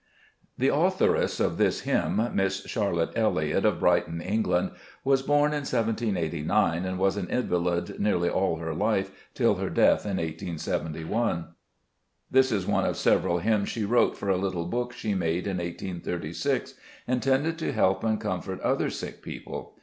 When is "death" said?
9.69-10.03